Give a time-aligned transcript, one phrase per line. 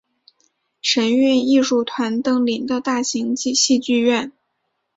[0.81, 4.31] 神韵艺术团登临的大型戏剧院。